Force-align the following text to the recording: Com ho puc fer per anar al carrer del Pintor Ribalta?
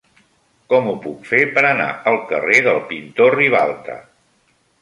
Com 0.71 0.87
ho 0.91 0.95
puc 1.03 1.27
fer 1.33 1.41
per 1.57 1.63
anar 1.73 1.87
al 2.13 2.19
carrer 2.31 2.57
del 2.69 2.81
Pintor 2.93 3.39
Ribalta? 3.41 4.03